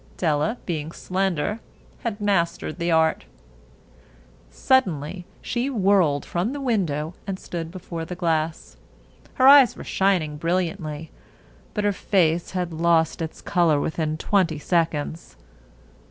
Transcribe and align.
Della, 0.17 0.57
being 0.65 0.91
slender, 0.91 1.59
had 1.99 2.19
mastered 2.19 2.79
the 2.79 2.89
art. 2.91 3.25
Suddenly 4.49 5.27
she 5.43 5.69
whirled 5.69 6.25
from 6.25 6.53
the 6.53 6.59
window 6.59 7.13
and 7.27 7.37
stood 7.39 7.69
before 7.69 8.03
the 8.03 8.15
glass. 8.15 8.77
Her 9.35 9.45
eyes 9.47 9.77
were 9.77 9.83
shining 9.83 10.37
brilliantly, 10.37 11.11
but 11.75 11.83
her 11.83 11.93
face 11.93 12.49
had 12.49 12.73
lost 12.73 13.21
its 13.21 13.41
color 13.41 13.79
within 13.79 14.17
twenty 14.17 14.57
seconds. 14.57 15.35